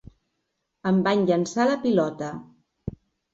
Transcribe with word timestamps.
Em 0.91 1.01
van 1.07 1.21
llançar 1.27 1.67
la 1.73 1.77
pilota. 1.85 2.31